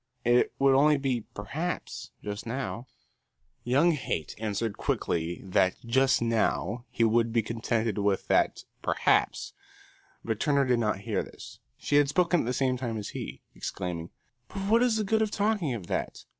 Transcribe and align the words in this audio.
It 0.25 0.51
would 0.57 0.73
only 0.73 0.97
be 0.97 1.25
perhaps, 1.35 2.09
just 2.23 2.47
now." 2.47 2.87
Young 3.63 3.91
Haight 3.91 4.33
answered 4.39 4.75
quickly 4.79 5.43
that 5.43 5.75
"just 5.85 6.23
now" 6.23 6.85
he 6.89 7.03
would 7.03 7.31
be 7.31 7.43
contented 7.43 7.99
with 7.99 8.27
that 8.27 8.63
"perhaps"; 8.81 9.53
but 10.25 10.39
Turner 10.39 10.65
did 10.65 10.79
not 10.79 11.01
hear 11.01 11.21
this. 11.21 11.59
She 11.77 11.97
had 11.97 12.09
spoken 12.09 12.39
at 12.39 12.45
the 12.47 12.51
same 12.53 12.77
time 12.77 12.97
as 12.97 13.09
he, 13.09 13.43
exclaiming, 13.53 14.09
"But 14.47 14.69
what 14.71 14.81
is 14.81 14.95
the 14.95 15.03
good 15.03 15.21
of 15.21 15.29
talking 15.29 15.75
of 15.75 15.85
that? 15.85 16.25